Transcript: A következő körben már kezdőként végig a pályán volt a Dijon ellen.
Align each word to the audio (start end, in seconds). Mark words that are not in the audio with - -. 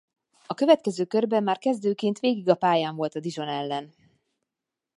A 0.45 0.53
következő 0.53 1.05
körben 1.05 1.43
már 1.43 1.57
kezdőként 1.57 2.19
végig 2.19 2.49
a 2.49 2.55
pályán 2.55 2.95
volt 2.95 3.15
a 3.15 3.19
Dijon 3.19 3.47
ellen. 3.47 3.93